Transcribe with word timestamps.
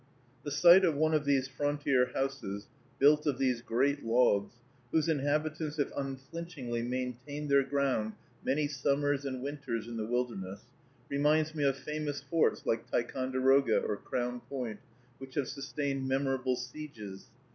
The 0.41 0.49
sight 0.49 0.83
of 0.83 0.95
one 0.95 1.13
of 1.13 1.25
these 1.25 1.47
frontier 1.47 2.09
houses, 2.15 2.67
built 2.97 3.27
of 3.27 3.37
these 3.37 3.61
great 3.61 4.03
logs, 4.03 4.55
whose 4.91 5.07
inhabitants 5.07 5.77
have 5.77 5.93
unflinchingly 5.95 6.81
maintained 6.81 7.49
their 7.51 7.61
ground 7.61 8.13
many 8.43 8.67
summers 8.67 9.25
and 9.25 9.43
winters 9.43 9.87
in 9.87 9.97
the 9.97 10.07
wilderness, 10.07 10.65
reminds 11.07 11.53
me 11.53 11.63
of 11.65 11.77
famous 11.77 12.19
forts, 12.19 12.65
like 12.65 12.89
Ticonderoga 12.89 13.79
or 13.83 13.95
Crown 13.95 14.39
Point, 14.49 14.79
which 15.19 15.35
have 15.35 15.47
sustained 15.47 16.07
memorable 16.07 16.55
sieges. 16.55 17.27